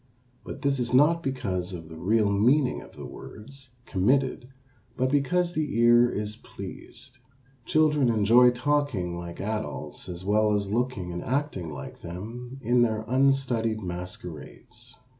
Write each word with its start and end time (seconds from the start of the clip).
But 0.43 0.63
this 0.63 0.79
is 0.79 0.95
not 0.95 1.21
because 1.21 1.73
of 1.73 1.87
the 1.87 1.95
real 1.95 2.31
meaning 2.31 2.81
of 2.81 2.93
the 2.95 3.05
words 3.05 3.75
committed 3.85 4.49
but 4.97 5.11
because 5.11 5.53
the 5.53 5.77
ear 5.77 6.09
is 6.09 6.37
pleased. 6.37 7.19
Children 7.67 8.09
enjoy 8.09 8.49
talking 8.49 9.15
like 9.15 9.39
adults 9.39 10.09
as 10.09 10.25
well 10.25 10.55
as 10.55 10.71
looking 10.71 11.13
and 11.13 11.23
acting 11.23 11.71
like 11.71 12.01
them 12.01 12.57
in 12.63 12.81
their 12.81 13.03
unstudied 13.07 13.81
masquerades. 13.83 14.95